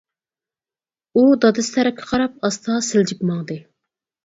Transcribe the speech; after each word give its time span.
ئۇ 1.19 1.25
دادىسى 1.43 1.77
تەرەپكە 1.77 2.09
قاراپ 2.15 2.41
ئاستا 2.51 2.81
سىلجىپ 2.91 3.25
ماڭدى. 3.31 3.63